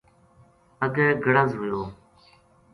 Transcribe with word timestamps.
اگے 0.85 1.07
گڑز 1.23 1.49
ہویو 1.59 1.81